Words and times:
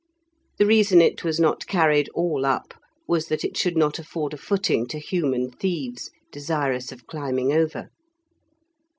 The 0.57 0.65
reason 0.65 0.99
it 0.99 1.23
was 1.23 1.39
not 1.39 1.67
carried 1.67 2.09
all 2.15 2.43
up 2.43 2.73
was 3.07 3.27
that 3.27 3.43
it 3.43 3.55
should 3.55 3.77
not 3.77 3.99
afford 3.99 4.33
a 4.33 4.37
footing 4.37 4.87
to 4.87 4.97
human 4.97 5.51
thieves 5.51 6.09
desirous 6.31 6.91
of 6.91 7.05
climbing 7.05 7.53
over. 7.53 7.89